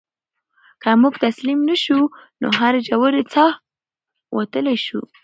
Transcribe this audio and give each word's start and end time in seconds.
که 0.81 0.89
موږ 1.01 1.13
تسلیم 1.25 1.59
نه 1.69 1.75
شو 1.83 1.99
نو 2.41 2.47
له 2.51 2.57
هرې 2.59 2.79
ژورې 2.87 3.23
څاه 3.33 3.51
وتلی 4.37 4.77
شو. 4.85 5.01